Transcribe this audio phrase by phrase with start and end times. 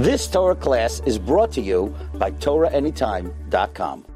[0.00, 4.06] This Torah class is brought to you by TorahAnytime.com.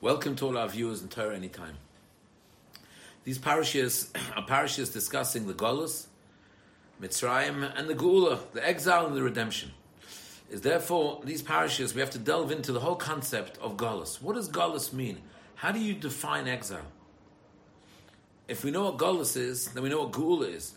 [0.00, 1.76] Welcome to all our viewers in Torah Anytime.
[3.24, 6.06] These parashas are parashas discussing the Golus,
[6.98, 9.72] Mitzrayim, and the Geula, the exile and the redemption.
[10.50, 14.22] Is therefore these parashas we have to delve into the whole concept of Golus.
[14.22, 15.18] What does Golus mean?
[15.56, 16.90] How do you define exile?
[18.48, 20.72] If we know what Golus is, then we know what Geula is.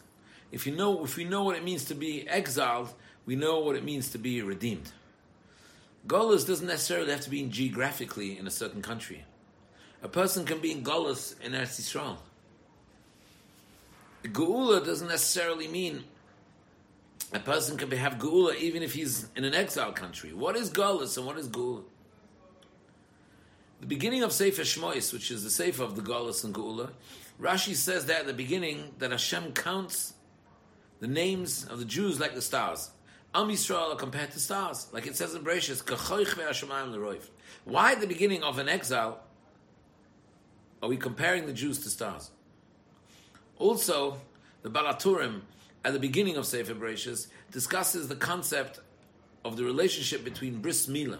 [0.52, 2.94] If you know, if we know what it means to be exiled,
[3.26, 4.92] we know what it means to be redeemed.
[6.08, 9.24] Golas doesn't necessarily have to be in geographically in a certain country.
[10.04, 12.18] A person can be in Golas in Eretz Yisrael.
[14.24, 16.04] Geula doesn't necessarily mean
[17.34, 20.34] a person can have Geula even if he's in an exile country.
[20.34, 21.84] What is Golas and what is Geula?
[23.82, 26.92] The beginning of Sefer Shmois, which is the Sefer of the Golas and Geula,
[27.42, 30.14] Rashi says that at the beginning that Hashem counts
[31.00, 32.92] the names of the Jews like the stars.
[33.36, 37.20] Am Yisrael are compared to stars, like it says in Bereshit,
[37.66, 39.20] Why at the beginning of an exile
[40.82, 42.32] are we comparing the Jews to stars?
[43.58, 44.22] Also,
[44.62, 45.42] the Baal HaTurim,
[45.84, 48.80] at the beginning of Sefer Bereshit, discusses the concept
[49.44, 51.20] of the relationship between Bris Milah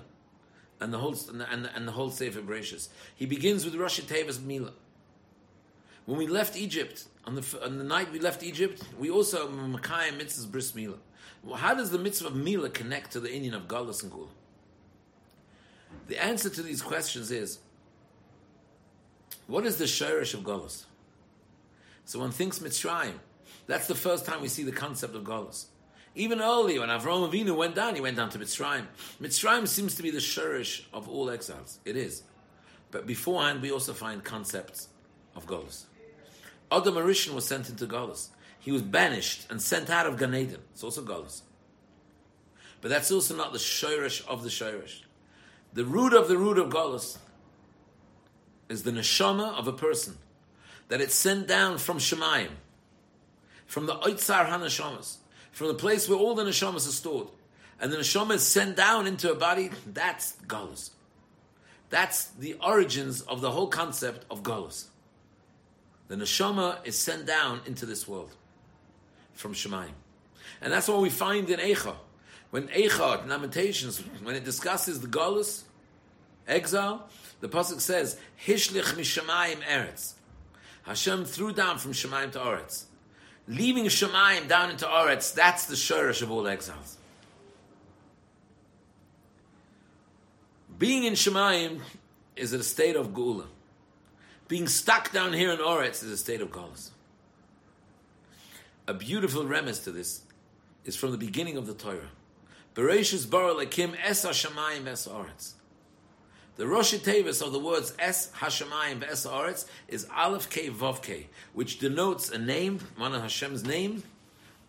[0.80, 2.88] and the whole and the, and the, whole Sefer Bereshit.
[3.14, 4.72] He begins with Rosh Tevis Milah.
[6.06, 9.76] When we left Egypt, on the, on the night we left Egypt, we also um,
[9.76, 11.00] Makayim Mitzvahs Bris Milah.
[11.44, 14.28] Well, how does the mitzvah of Milah connect to the inyan of Galus and Gula?
[16.08, 17.60] The answer to these questions is
[19.48, 20.86] what is the Shirish of Galus?
[22.06, 23.14] So one thinks Mitzrayim.
[23.68, 25.66] That's the first time we see the concept of Galus.
[26.14, 28.86] Even earlier, when Avram Avinu went down, he went down to Mitzrayim.
[29.22, 31.80] Mitzrayim seems to be the Shirish of all exiles.
[31.84, 32.24] It is.
[32.92, 34.90] But beforehand, we also find concepts
[35.36, 35.86] of Galus.
[36.72, 38.30] Adam Arishan was sent into Galus
[38.66, 40.60] he was banished and sent out of Gan Eden.
[40.74, 41.42] It's also Golos.
[42.82, 45.02] But that's also not the Shoirish of the Shoirish.
[45.74, 47.20] The root of the root of Golos
[48.68, 50.18] is the neshama of a person
[50.88, 52.50] that it's sent down from Shemayim,
[53.68, 55.18] from the Oitzar HaNeshamas,
[55.52, 57.28] from the place where all the neshamas are stored.
[57.80, 60.90] And the neshama is sent down into a body, that's Golos.
[61.92, 64.86] That's the origins of the whole concept of Golos.
[66.08, 68.32] The neshama is sent down into this world
[69.34, 69.94] from Shemayim.
[70.62, 71.96] And that's what we find in Eicha.
[72.52, 75.64] When Eicha, Lamentations, when it discusses the Golus,
[76.48, 77.08] exile,
[77.42, 80.14] the Pasuk says, Hishlich mishamayim eretz.
[80.84, 82.86] Hashem threw down from Shemayim to Eretz.
[83.48, 86.98] Leaving Shemayim down into Eretz, that's the shurish of all exiles.
[90.78, 91.80] Being in Shemayim
[92.36, 93.46] is a state of Gula.
[94.48, 96.92] Being stuck down here in Oretz is a state of Golus.
[98.88, 100.22] A beautiful remes to this
[100.84, 102.12] is from the beginning of the Torah.
[102.76, 105.54] Bereshis bara lekim es hashamayim es aretz.
[106.58, 111.28] The Rosh Tevis of the words Es Hashemayim Ve'es Aretz is Aleph K Vav K,
[111.52, 114.04] which denotes a name, one of Hashem's name,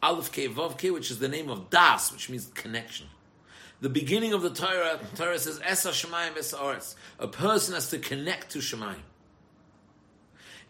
[0.03, 3.07] Aleph K Vav K, which is the name of Das, which means connection.
[3.81, 6.97] The beginning of the Torah, Torah says Es Hashemayim Ve'es Aretz.
[7.21, 9.03] A person has to connect to Shemayim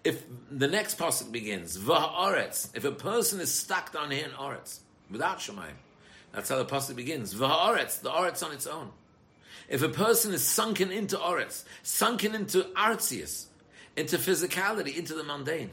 [0.07, 0.23] if
[0.53, 4.79] the next pasuk begins, V'ha'aretz, if a person is stuck down here in Aretz,
[5.11, 5.75] without Shemayim,
[6.33, 7.35] that's how the pasuk begins.
[7.35, 8.91] V'ha'aretz, the Aretz on its own.
[9.69, 13.47] If a person is sunken into Aretz, sunken into Artzius,
[13.97, 15.71] into physicality, into the mundane,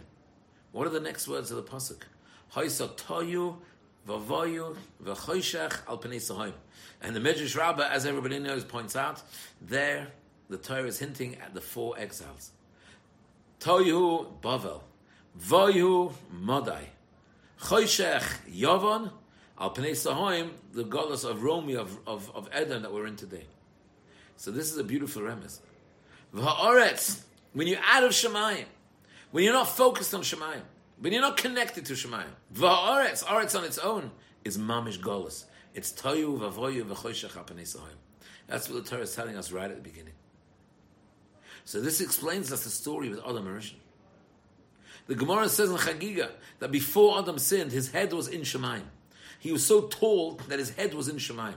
[0.71, 2.01] what are the next words of the pasuk?
[2.55, 3.57] Haisotoyu
[4.07, 6.53] v'avoyu v'choshech al pnei
[7.01, 9.21] And the Medrash Rabbah, as everybody knows, points out,
[9.61, 10.07] there
[10.50, 12.50] the Torah is hinting at the four exiles.
[13.63, 14.81] Toyu Bavel,
[15.40, 16.84] Voyu Modai,
[17.62, 19.09] Choshech Yavon,
[19.57, 23.46] Al Pnei Sahoim, the goddess of Romi of, of, of Edom that we're in today.
[24.35, 25.59] So this is a beautiful remes.
[26.35, 27.22] V'ha'oretz,
[27.53, 28.66] when you're out of Shemayim,
[29.31, 30.63] when you're not focused on Shemayim,
[31.00, 34.12] when you're not connected to Shemayim, v'ha'oretz, oretz on its own,
[34.44, 35.45] is mamish golas.
[35.74, 37.95] It's toyu v'choshech al Pnei Sahoim.
[38.48, 40.16] That's what the Torah is telling us right at the beginning.
[41.65, 43.75] So this explains us the story with Adam Arishan.
[45.07, 46.30] The Gemara says in Chagiga
[46.60, 48.83] that before Adam sinned, his head was in Shemaim.
[49.39, 51.56] He was so tall that his head was in Shemaim.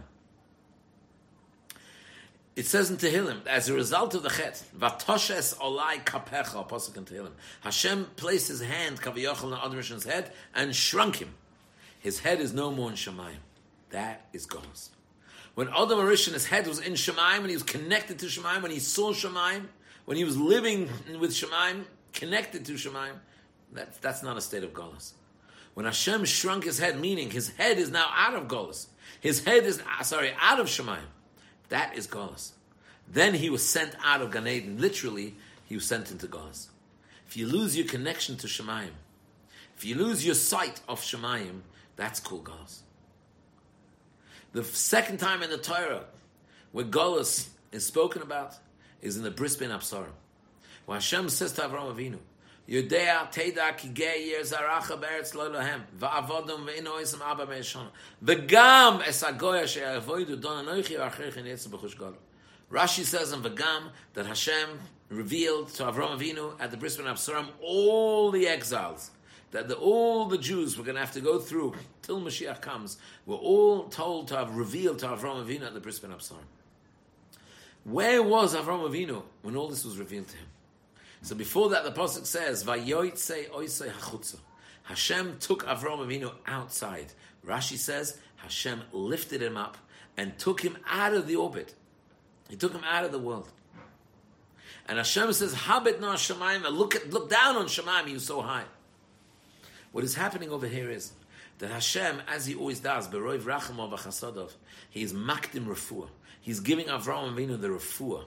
[2.56, 7.32] It says in Tehillim, as a result of the chet, Vatoshes olai kapecha, in Tehillim,
[7.61, 11.35] Hashem placed his hand, Kaviyachal, on Adam Arishan's head and shrunk him.
[12.00, 13.37] His head is no more in Shemaim.
[13.91, 14.91] That is God's.
[15.55, 18.70] When Adam Arishan, his head was in Shemaim, and he was connected to Shemaim, when
[18.70, 19.67] he saw Shemaim,
[20.06, 20.88] when he was living
[21.20, 23.12] with Shemaim, connected to Shemaim,
[23.73, 25.12] that, that's not a state of Golas.
[25.75, 28.87] When Hashem shrunk his head, meaning his head is now out of Golas,
[29.20, 31.11] His head is, ah, sorry, out of Shemayim.
[31.69, 32.53] That is Golas.
[33.08, 34.81] Then he was sent out of Gan Eden.
[34.81, 35.35] Literally,
[35.67, 36.69] he was sent into Golas.
[37.26, 38.94] If you lose your connection to Shemayim,
[39.76, 41.61] if you lose your sight of Shemayim,
[41.97, 42.79] that's called Golas.
[44.52, 46.05] The second time in the Torah
[46.73, 48.55] where Golas is spoken about
[49.02, 50.12] is in the Bris Bein Habesarim.
[50.87, 52.19] Where Hashem says to Avram Avinu,
[52.69, 57.90] Yudea teda ki gei yer zaracha beretz lo lohem va'avodom ve'ino isam abba me'eshona
[58.25, 62.16] v'gam es agoya she'avoidu don anoichi v'acherich in yitzim b'chush golo
[62.70, 67.46] Rashi says in V'gam that Hashem revealed to Avram Avinu at the Bris Bein Habesarim
[67.60, 69.12] all the exiles
[69.52, 72.99] that the, all the Jews were going to have to go through till Mashiach comes
[73.25, 76.42] were all told to have revealed to Avram Avinu at the Bris Bein Habesarim.
[77.87, 80.49] Where was Avram Avinu when all this was revealed to him?
[81.23, 84.38] So before that, the pasuk says, "Vayoytse oisei hachutza."
[84.83, 87.12] Hashem took Avram Avinu outside.
[87.47, 89.77] Rashi says Hashem lifted him up
[90.17, 91.75] and took him out of the orbit.
[92.49, 93.53] He took him out of the world.
[94.88, 98.09] And Hashem says, "Habit na Shemaim." Look at, look down on Shemaim.
[98.09, 98.65] He was so high.
[99.93, 101.12] What is happening over here is
[101.59, 104.50] that Hashem, as He always does, beroiv rachamov
[104.91, 106.09] He is makdim refuah.
[106.46, 108.22] He's giving Avram Avinu the refuah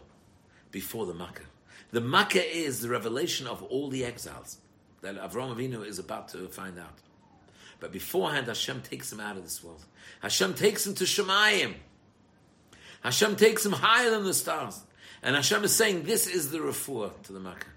[0.72, 1.46] before the makkah.
[1.92, 4.58] The Makkah is the revelation of all the exiles
[5.00, 7.00] that Avram Avinu is about to find out.
[7.80, 9.86] But beforehand, Hashem takes him out of this world.
[10.22, 11.76] Hashem takes him to Shemayim.
[13.04, 14.82] Hashem takes him higher than the stars.
[15.24, 17.68] And Hashem is saying, this is the refuah to the Makkah.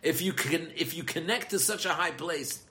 [0.00, 2.62] If you can, if you connect to such a high place,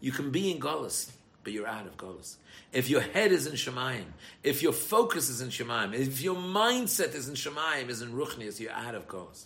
[0.00, 1.12] you can be in Golis,
[1.46, 2.38] but you're out of Golis.
[2.72, 4.06] If your head is in Shemayim,
[4.42, 8.58] if your focus is in Shemayim, if your mindset is in Shemayim, is in Ruchnias,
[8.58, 9.44] you're out of Golis.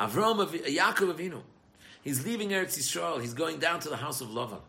[0.00, 1.42] Avram, Yaakov Avinu,
[2.00, 3.20] he's leaving Eretz Yisrael.
[3.20, 4.62] He's going down to the house of Lavan.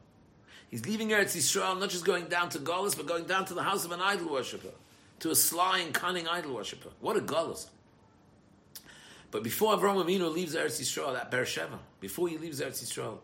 [0.69, 3.63] He's leaving Eretz Yisrael, not just going down to Golis, but going down to the
[3.63, 4.73] house of an idol worshipper,
[5.19, 6.89] to a sly and cunning idol worshipper.
[6.99, 7.67] What a Golis!
[9.31, 13.19] But before Avram Avinu leaves Eretz Yisrael, at Beersheba, before he leaves Eretz Yisrael,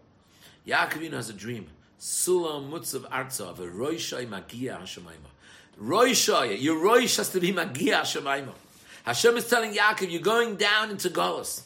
[0.65, 1.67] Yaakov Avinu has a dream.
[1.99, 5.29] Sulam mutzav arza of a roishai magia hashemayma.
[5.81, 8.53] Roishai, your roish has to be magia hashemayma.
[9.03, 11.63] Hashem is telling Yaakov, you're going down into Golis.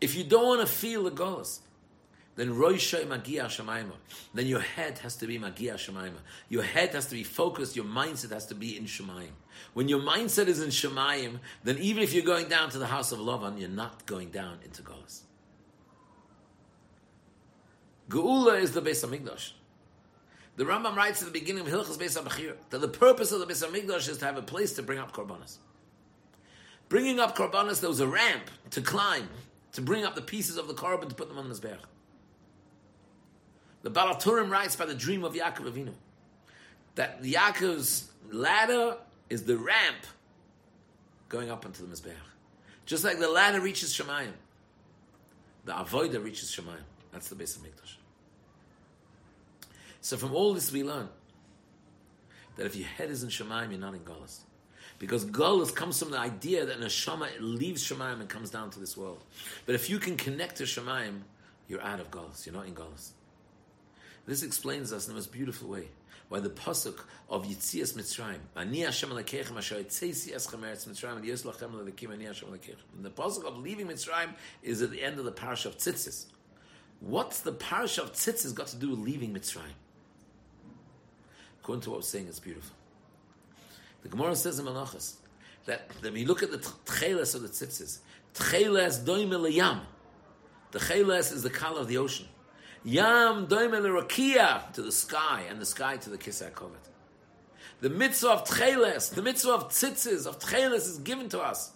[0.00, 1.60] If you don't want to feel the Golas,
[2.36, 3.92] then Roishay Magia Shemaima.
[4.32, 6.18] Then your head has to be Magia Shemaima.
[6.48, 9.30] Your head has to be focused, your mindset has to be in Shemaim.
[9.72, 13.12] When your mindset is in Shemaim, then even if you're going down to the house
[13.12, 15.20] of Lavan, you're not going down into Golas.
[18.08, 19.52] Geula is the Beis Hamikdash.
[20.56, 23.46] The Rambam writes at the beginning of Hilchas Beis Hamikdash that the purpose of the
[23.46, 25.56] Beis Hamikdash is to have a place to bring up korbanos.
[26.88, 29.28] Bringing up korbanos, there was a ramp to climb
[29.72, 31.78] to bring up the pieces of the korban to put them on the Mizbeach.
[33.82, 35.92] The Baal HaTurim writes by the dream of Yaakov Avinu
[36.94, 38.96] that Yaakov's ladder
[39.28, 40.06] is the ramp
[41.28, 42.12] going up into the Mizbeach.
[42.86, 44.32] Just like the ladder reaches Shemayim,
[45.64, 46.84] the Avoida reaches Shemayim.
[47.14, 47.94] That's the Beis Hamikdash.
[50.00, 51.08] So from all this we learn
[52.56, 54.40] that if your head is in Shemayim, you're not in Golas.
[54.98, 58.96] Because Gullus comes from the idea that Neshama leaves Shemaim and comes down to this
[58.96, 59.22] world.
[59.64, 61.20] But if you can connect to Shemaim,
[61.68, 62.46] you're out of Gullus.
[62.46, 63.10] You're not in Gullus.
[64.26, 65.88] This explains us in the most beautiful way
[66.28, 71.12] why the pasuk of Yitzias Mitzrayim, Ani Hashem Asher Mitzrayim
[72.12, 72.58] and Hashem
[73.02, 74.30] the pasuk of leaving Mitzrayim
[74.62, 76.26] is at the end of the parish of Tzitzis.
[77.00, 79.76] What's the parish of Tzitzis got to do with leaving Mitzrayim?
[81.60, 82.76] According to what I was saying, it's beautiful.
[84.02, 85.14] The Gemara says in Malachas
[85.64, 88.00] that when you look at the tcheles of the tzitzis,
[88.34, 89.80] tcheles doime yam.
[90.72, 92.26] The tcheles is the color of the ocean.
[92.84, 96.90] Yam doime rakia to the sky, and the sky to the kisar kovet.
[97.80, 101.72] The mitzvah of tcheles, the mitzvah of tzitzis, of tcheles is given to us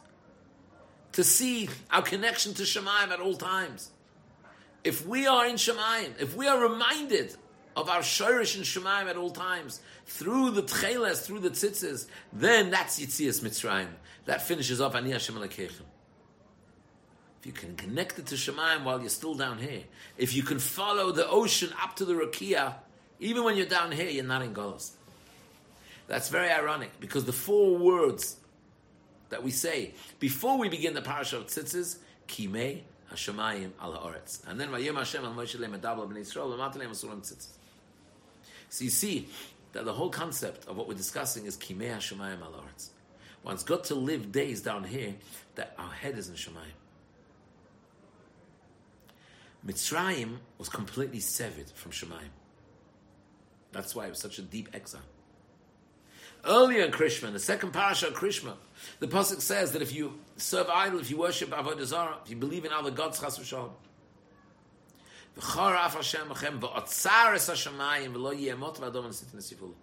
[1.12, 3.90] to see our connection to Shemaim at all times.
[4.84, 7.34] If we are in Shemaim, if we are reminded
[7.76, 12.70] of our shirish and Shemaim at all times, through the tcheles, through the tzitzis, then
[12.70, 13.88] that's Yitzias Mitzrayim.
[14.24, 15.80] That finishes off Ani Hashem If
[17.44, 19.82] you can connect it to Shemaim while you're still down here,
[20.16, 22.74] if you can follow the ocean up to the Rakia,
[23.20, 24.92] even when you're down here, you're not in Golos.
[26.06, 28.36] That's very ironic because the four words
[29.28, 32.82] that we say before we begin the parasha of tzitzis, Kimei
[33.12, 37.48] Hashemayim al Haaretz, and then Vayim Hashem al Moshe Lemedabla Bnei Yisrael Lematelem Asurim Tzitzis.
[38.70, 39.28] So you see
[39.72, 42.88] that the whole concept of what we're discussing is Kimei Hashemayim al Haaretz.
[43.42, 45.14] One's got to live days down here
[45.54, 46.76] that our head is in Shemayim.
[49.66, 52.30] Mitzrayim was completely severed from Shemayim.
[53.72, 55.02] That's why it was such a deep exile.
[56.44, 58.54] Earlier in Krishma, the second parasha of Krishma,
[59.00, 62.36] the pasuk says that if you serve idol, if you worship avodah zarah, if you
[62.36, 63.70] believe in other gods, chas v'shalom,
[65.38, 69.74] v'char af Hashem achem v'otzar es hashemayim v'lo yemot v'adom v'sitin esifulu.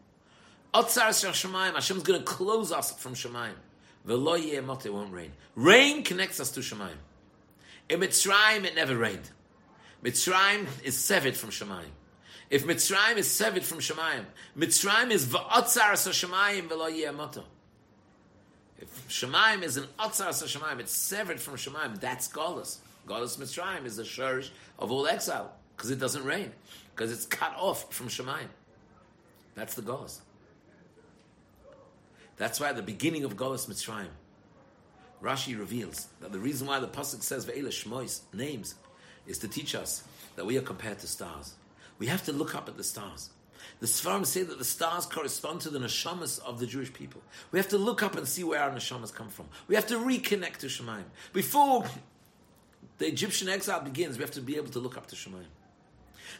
[0.73, 3.55] Otzar es hashemayim, Hashem's going to close us from shemayim.
[4.07, 5.31] V'lo yemot, it won't rain.
[5.55, 6.97] Rain connects us to shemayim.
[7.89, 9.29] In Mitzrayim, it never rained.
[10.03, 11.91] Mitzrayim is severed from shemayim.
[12.49, 14.25] If Mitzrayim is severed from Shemayim,
[14.57, 17.43] Mitzrayim is va'otzar sa Shemayim v'lo yemoto.
[18.79, 21.99] If Shemayim is an otzar sa Shemayim, it's severed from Shemayim.
[21.99, 22.77] That's Golas.
[23.07, 26.51] Golas Mitzrayim is the shurish of all exile because it doesn't rain
[26.93, 28.47] because it's cut off from Shemayim.
[29.53, 30.19] That's the Golas.
[32.37, 34.09] That's why the beginning of Golas Mitzrayim,
[35.21, 38.75] Rashi reveals that the reason why the pasuk says ve'ela shmois names
[39.25, 40.03] is to teach us
[40.35, 41.53] that we are compared to stars.
[41.97, 43.29] We have to look up at the stars.
[43.79, 47.21] The Sfarim say that the stars correspond to the neshamas of the Jewish people.
[47.51, 49.47] We have to look up and see where our neshamas come from.
[49.67, 51.03] We have to reconnect to Shemaim.
[51.33, 51.85] Before
[52.97, 55.45] the Egyptian exile begins, we have to be able to look up to Shemaim.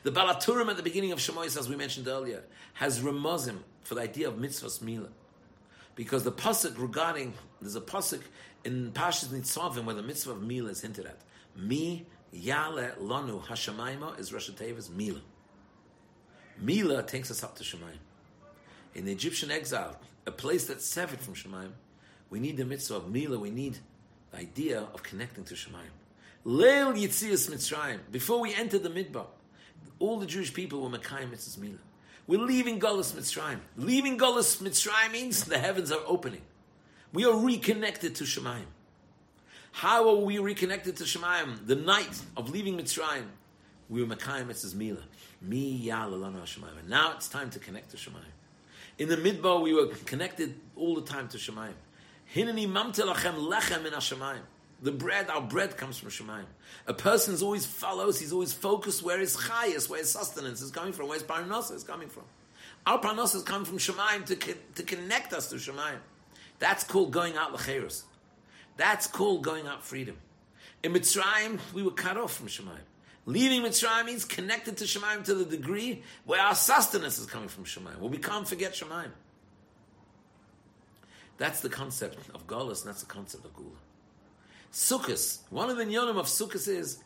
[0.04, 3.96] The Baal HaTurim at the beginning of Shemois, as we mentioned earlier, has remozim for
[3.96, 5.10] the idea of mitzvahs mila.
[5.96, 8.22] Because the pasuk regarding, there's a pasuk
[8.64, 11.20] in Pashas Nitzavim where the mitzvah of mila is hinted at.
[11.56, 15.22] Mi yale lanu hashamayma is Rosh Tevis mila.
[16.60, 18.00] Mila takes us up to Shemaim.
[18.94, 21.72] In the Egyptian exile, a place that's severed from Shemaim,
[22.30, 23.78] we need the mitzvah of Mila, we need
[24.32, 25.92] the idea of connecting to Shemaim.
[26.46, 29.26] Leil Yitzias Mitzrayim, before we enter the Midbar,
[30.00, 31.78] all the Jewish people were Mekayim Mitzvahs Mila.
[32.28, 33.60] We're leaving Golas Mitzrayim.
[33.78, 36.42] Leaving Golas Mitzrayim means the heavens are opening.
[37.14, 38.66] We are reconnected to Shemaim.
[39.72, 41.68] How are we reconnected to Shemaim?
[41.68, 43.26] The night of leaving Mitzrayim,
[43.90, 45.02] we were Mekayim Mitzvahs Mila.
[45.42, 46.88] Mi Yalalanu Hashemayim.
[46.88, 48.34] Now it's time to connect to Shemayim.
[48.98, 51.74] In the midbar, we were connected all the time to Shemayim.
[52.34, 54.42] Hinani mamtelachem lechem in Hashemayim.
[54.82, 56.46] The bread, our bread comes from Shemayim.
[56.88, 60.94] A person always follows, he's always focused where his chayas, where his sustenance is coming
[60.94, 62.24] from, where his parnasa is coming from.
[62.86, 66.00] Our parnasa is coming from Shemayim to, to connect us to Shemayim.
[66.60, 68.04] That's called going out lecheros.
[68.78, 70.18] That's called going out freedom.
[70.84, 72.86] In Mitzrayim, we were cut off from Shemayim.
[73.26, 77.66] Leaving Mitzrayim means connected to Shemaim to the degree where our sustenance is coming from
[77.66, 79.10] Shemaim, where we can't forget Shemaim.
[81.38, 83.70] That's the concept of Golas, and that's the concept of Gula.
[84.72, 87.00] Sukkot, one of the nyonim of Sukkot is,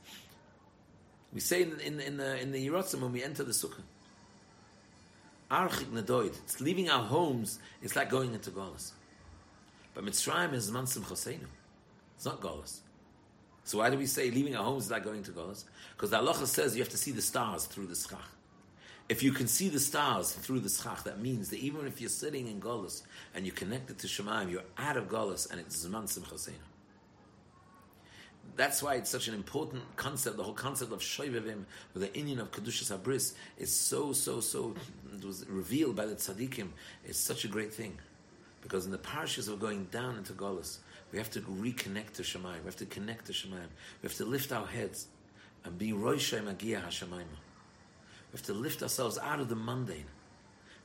[1.33, 3.81] we say in, in, in the, in the Yerotzim when we enter the Sukkah,
[5.49, 8.91] Archik Nadoid, it's leaving our homes, it's like going into Golas.
[9.93, 11.47] But Mitzrayim is Mansim Choseinu.
[12.15, 12.79] It's not Golas.
[13.69, 15.63] So why do we say leaving our homes is like going to Golas?
[15.95, 18.17] Because the halacha says you have to see the stars through the schach.
[19.07, 22.09] If you can see the stars through the schach, that means that even if you're
[22.09, 23.03] sitting in Golas
[23.35, 26.53] and you're connected to Shemaim, you're out of Golas and it's Zman Simchasena.
[28.55, 30.37] That's why it's such an important concept.
[30.37, 34.73] The whole concept of Shoivevim, with the inyan of Kedushas Habris, is so, so, so,
[35.15, 36.69] it was revealed by the Tzaddikim.
[37.05, 37.99] It's such a great thing.
[38.61, 40.79] Because in the parashas of going down into Golas,
[41.11, 42.59] we have to reconnect to Shemayim.
[42.59, 43.69] We have to connect to Shemayim.
[44.01, 45.07] We have to lift our heads
[45.65, 47.11] and be Roishay Magia Hashemayim.
[48.31, 50.05] We have to lift ourselves out of the mundane.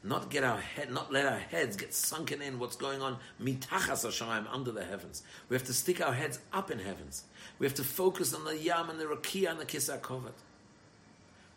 [0.02, 4.04] Not get our head, not let our heads get sunken in what's going on mitachas
[4.04, 5.22] Hashemayim under the heavens.
[5.48, 7.24] We have to stick our heads up in heavens.
[7.58, 10.32] We have to focus on the yam and the rakia and the kisar kovat.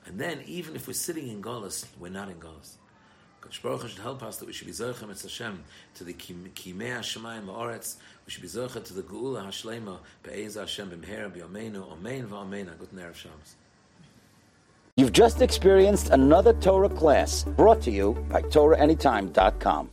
[0.06, 2.76] And then, even if we're sitting in Golas, we're not in Golas.
[3.62, 5.64] Baruch should help us that we should be Hashem
[5.96, 7.96] to the Kimei Hashemayim Ma'oretz.
[8.26, 11.32] We should be to the Geula Be'ez Hashem B'mher.
[14.98, 19.92] You've just experienced another Torah class brought to you by TorahAnytime.com.